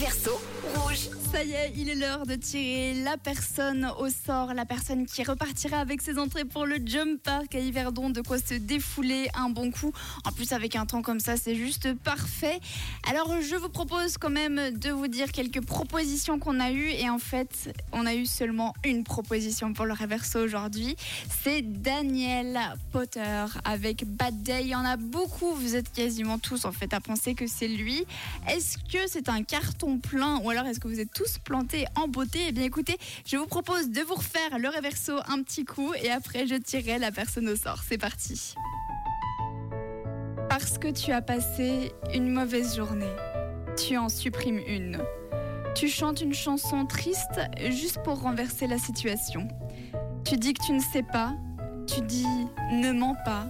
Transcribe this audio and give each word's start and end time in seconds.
Rouge. 0.00 0.59
Ça 1.32 1.44
y 1.44 1.52
est, 1.52 1.72
il 1.76 1.88
est 1.88 1.94
l'heure 1.94 2.26
de 2.26 2.34
tirer 2.34 2.92
la 3.04 3.16
personne 3.16 3.88
au 4.00 4.08
sort, 4.08 4.52
la 4.52 4.66
personne 4.66 5.06
qui 5.06 5.22
repartira 5.22 5.78
avec 5.78 6.02
ses 6.02 6.18
entrées 6.18 6.44
pour 6.44 6.66
le 6.66 6.78
Jump 6.84 7.22
Park 7.22 7.54
à 7.54 7.60
Yverdon, 7.60 8.10
de 8.10 8.20
quoi 8.20 8.38
se 8.38 8.54
défouler 8.54 9.28
un 9.34 9.48
bon 9.48 9.70
coup. 9.70 9.92
En 10.24 10.32
plus, 10.32 10.52
avec 10.52 10.74
un 10.74 10.86
temps 10.86 11.02
comme 11.02 11.20
ça, 11.20 11.36
c'est 11.36 11.54
juste 11.54 11.94
parfait. 11.94 12.58
Alors, 13.08 13.32
je 13.40 13.54
vous 13.54 13.68
propose 13.68 14.18
quand 14.18 14.30
même 14.30 14.76
de 14.76 14.90
vous 14.90 15.06
dire 15.06 15.30
quelques 15.30 15.64
propositions 15.64 16.40
qu'on 16.40 16.58
a 16.58 16.72
eues. 16.72 16.90
Et 16.90 17.08
en 17.08 17.20
fait, 17.20 17.72
on 17.92 18.06
a 18.06 18.14
eu 18.14 18.26
seulement 18.26 18.74
une 18.84 19.04
proposition 19.04 19.72
pour 19.72 19.86
le 19.86 19.92
Réverso 19.92 20.40
aujourd'hui. 20.40 20.96
C'est 21.44 21.62
Daniel 21.62 22.58
Potter 22.90 23.44
avec 23.64 24.04
Bad 24.04 24.42
Day. 24.42 24.62
Il 24.62 24.68
y 24.68 24.74
en 24.74 24.84
a 24.84 24.96
beaucoup, 24.96 25.54
vous 25.54 25.76
êtes 25.76 25.92
quasiment 25.92 26.40
tous 26.40 26.64
en 26.64 26.72
fait 26.72 26.92
à 26.92 27.00
penser 27.00 27.34
que 27.36 27.46
c'est 27.46 27.68
lui. 27.68 28.04
Est-ce 28.48 28.78
que 28.78 29.06
c'est 29.06 29.28
un 29.28 29.44
carton 29.44 29.98
plein 29.98 30.38
ou 30.40 30.50
alors 30.50 30.66
est-ce 30.66 30.80
que 30.80 30.88
vous 30.88 30.98
êtes 30.98 31.12
tous 31.12 31.19
plantés 31.44 31.86
en 31.96 32.08
beauté 32.08 32.40
Eh 32.48 32.52
bien 32.52 32.64
écoutez, 32.64 32.96
je 33.26 33.36
vous 33.36 33.46
propose 33.46 33.90
de 33.90 34.00
vous 34.00 34.14
refaire 34.14 34.58
le 34.58 34.68
réverso 34.68 35.14
un 35.28 35.42
petit 35.42 35.64
coup 35.64 35.92
et 36.02 36.10
après 36.10 36.46
je 36.46 36.54
tirerai 36.54 36.98
la 36.98 37.10
personne 37.10 37.48
au 37.48 37.56
sort. 37.56 37.82
C'est 37.88 37.98
parti. 37.98 38.54
Parce 40.48 40.78
que 40.78 40.88
tu 40.88 41.12
as 41.12 41.22
passé 41.22 41.92
une 42.12 42.30
mauvaise 42.30 42.76
journée, 42.76 43.12
tu 43.76 43.96
en 43.96 44.08
supprimes 44.08 44.60
une. 44.66 44.98
Tu 45.74 45.88
chantes 45.88 46.20
une 46.20 46.34
chanson 46.34 46.84
triste 46.86 47.40
juste 47.70 48.02
pour 48.02 48.20
renverser 48.20 48.66
la 48.66 48.78
situation. 48.78 49.46
Tu 50.24 50.36
dis 50.36 50.52
que 50.52 50.64
tu 50.64 50.72
ne 50.72 50.80
sais 50.80 51.04
pas, 51.04 51.34
tu 51.86 52.00
dis 52.02 52.26
ne 52.72 52.92
mens 52.92 53.16
pas, 53.24 53.46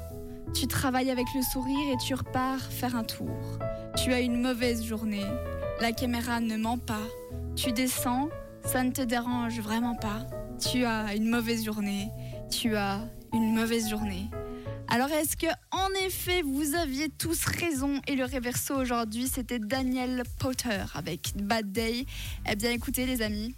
tu 0.54 0.66
travailles 0.66 1.10
avec 1.10 1.26
le 1.34 1.42
sourire 1.42 1.92
et 1.92 1.96
tu 1.96 2.14
repars 2.14 2.60
faire 2.60 2.96
un 2.96 3.04
tour. 3.04 3.58
Tu 3.96 4.12
as 4.12 4.20
une 4.20 4.40
mauvaise 4.40 4.84
journée, 4.84 5.24
la 5.80 5.92
caméra 5.92 6.40
ne 6.40 6.56
ment 6.56 6.78
pas, 6.78 7.06
tu 7.56 7.72
descends, 7.72 8.28
ça 8.64 8.82
ne 8.82 8.90
te 8.90 9.02
dérange 9.02 9.58
vraiment 9.60 9.94
pas. 9.94 10.26
Tu 10.60 10.84
as 10.84 11.14
une 11.14 11.28
mauvaise 11.28 11.64
journée, 11.64 12.08
tu 12.50 12.76
as 12.76 13.00
une 13.32 13.54
mauvaise 13.54 13.88
journée. 13.88 14.28
Alors 14.88 15.10
est-ce 15.10 15.36
que 15.36 15.46
en 15.70 15.88
effet 16.04 16.42
vous 16.42 16.74
aviez 16.74 17.08
tous 17.08 17.44
raison? 17.44 18.00
Et 18.08 18.16
le 18.16 18.24
réverso 18.24 18.74
aujourd'hui 18.74 19.28
c'était 19.28 19.60
Daniel 19.60 20.24
Potter 20.38 20.82
avec 20.94 21.32
Bad 21.36 21.70
Day 21.70 22.04
Eh 22.50 22.56
bien 22.56 22.72
écoutez 22.72 23.06
les 23.06 23.22
amis. 23.22 23.54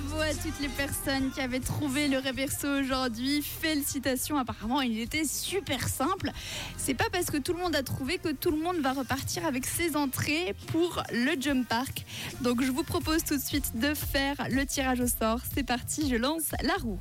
Bravo 0.00 0.20
à 0.20 0.34
toutes 0.34 0.60
les 0.60 0.68
personnes 0.68 1.30
qui 1.30 1.40
avaient 1.40 1.60
trouvé 1.60 2.08
le 2.08 2.18
réverso 2.18 2.68
aujourd'hui. 2.68 3.40
Félicitations, 3.40 4.36
apparemment 4.36 4.82
il 4.82 4.98
était 4.98 5.24
super 5.24 5.88
simple. 5.88 6.32
C'est 6.76 6.94
pas 6.94 7.08
parce 7.10 7.26
que 7.26 7.38
tout 7.38 7.54
le 7.54 7.60
monde 7.60 7.74
a 7.74 7.82
trouvé 7.82 8.18
que 8.18 8.30
tout 8.30 8.50
le 8.50 8.58
monde 8.58 8.76
va 8.78 8.92
repartir 8.92 9.46
avec 9.46 9.64
ses 9.64 9.96
entrées 9.96 10.54
pour 10.66 11.02
le 11.12 11.40
Jump 11.40 11.66
Park. 11.66 12.04
Donc 12.42 12.62
je 12.62 12.70
vous 12.70 12.82
propose 12.82 13.24
tout 13.24 13.36
de 13.36 13.42
suite 13.42 13.78
de 13.78 13.94
faire 13.94 14.36
le 14.50 14.66
tirage 14.66 15.00
au 15.00 15.06
sort. 15.06 15.40
C'est 15.54 15.64
parti, 15.64 16.10
je 16.10 16.16
lance 16.16 16.50
la 16.62 16.74
roue. 16.74 16.98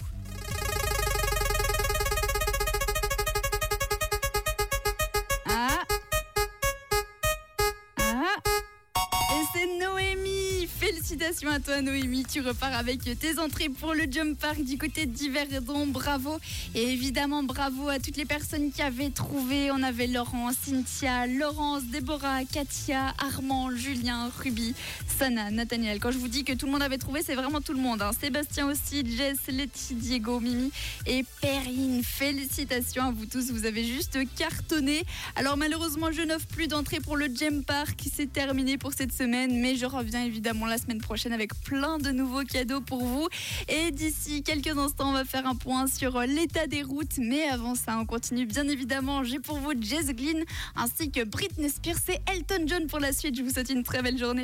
Félicitations 11.06 11.50
à 11.50 11.60
toi 11.60 11.84
Noémie, 11.84 12.26
tu 12.26 12.42
repars 12.42 12.74
avec 12.74 13.04
tes 13.04 13.38
entrées 13.38 13.70
pour 13.70 13.94
le 13.94 14.06
Jump 14.10 14.40
Park 14.40 14.64
du 14.64 14.76
côté 14.80 15.06
d'Yverdon, 15.06 15.86
bravo. 15.86 16.40
Et 16.74 16.82
évidemment 16.82 17.44
bravo 17.44 17.90
à 17.90 18.00
toutes 18.00 18.18
les 18.18 18.26
personnes 18.26 18.72
qui 18.72 18.82
avaient 18.82 19.12
trouvé, 19.12 19.70
on 19.70 19.84
avait 19.84 20.08
Laurent, 20.08 20.50
Cynthia, 20.52 21.28
Laurence, 21.28 21.84
Déborah, 21.84 22.44
Katia, 22.52 23.14
Armand, 23.20 23.70
Julien, 23.76 24.32
Ruby, 24.40 24.74
Sana, 25.20 25.52
Nathaniel. 25.52 26.00
Quand 26.00 26.10
je 26.10 26.18
vous 26.18 26.28
dis 26.28 26.44
que 26.44 26.54
tout 26.54 26.66
le 26.66 26.72
monde 26.72 26.82
avait 26.82 26.98
trouvé, 26.98 27.22
c'est 27.24 27.36
vraiment 27.36 27.62
tout 27.62 27.74
le 27.74 27.82
monde 27.82 28.02
hein. 28.02 28.10
Sébastien 28.20 28.68
aussi, 28.68 29.04
Jess, 29.06 29.38
Letty, 29.48 29.94
Diego, 29.94 30.40
Mimi 30.40 30.72
et 31.06 31.24
Perrine. 31.40 32.02
Félicitations 32.04 33.04
à 33.04 33.12
vous 33.12 33.28
tous, 33.28 33.52
vous 33.52 33.68
avez 33.68 33.86
juste 33.86 34.18
cartonné. 34.36 35.04
Alors 35.36 35.56
malheureusement 35.56 36.12
je 36.12 36.24
n'offre 36.24 36.48
plus 36.48 36.68
d'entrée 36.68 37.00
pour 37.00 37.16
le 37.16 37.28
Jump 37.28 37.64
Park, 37.64 38.00
c'est 38.12 38.34
terminé 38.34 38.80
pour 38.80 38.94
cette 38.94 39.14
semaine 39.14 39.62
Mais 39.62 39.76
je 39.76 39.86
reviens 39.86 40.24
évidemment 40.24 40.66
la 40.66 40.80
prochaine 41.02 41.34
avec 41.34 41.54
plein 41.64 41.98
de 41.98 42.12
nouveaux 42.12 42.44
cadeaux 42.44 42.82
pour 42.82 43.04
vous. 43.04 43.28
Et 43.70 43.92
d'ici 43.92 44.44
quelques 44.44 44.78
instants, 44.78 45.10
on 45.10 45.14
va 45.14 45.26
faire 45.26 45.48
un 45.48 45.56
point 45.56 45.88
sur 45.88 46.20
l'état 46.22 46.68
des 46.68 46.84
routes. 46.84 47.18
Mais 47.18 47.44
avant 47.48 47.76
ça, 47.76 47.98
on 47.98 48.06
continue 48.06 48.46
bien 48.46 48.68
évidemment. 48.68 49.24
J'ai 49.24 49.40
pour 49.40 49.58
vous 49.58 49.74
Jess 49.80 50.08
Glynn 50.08 50.44
ainsi 50.76 51.12
que 51.12 51.24
Britney 51.24 51.70
Spears 51.70 51.96
et 52.10 52.20
Elton 52.32 52.66
John 52.68 52.88
pour 52.88 53.00
la 53.00 53.14
suite. 53.14 53.38
Je 53.38 53.44
vous 53.44 53.50
souhaite 53.50 53.70
une 53.70 53.84
très 53.84 54.02
belle 54.02 54.18
journée. 54.18 54.44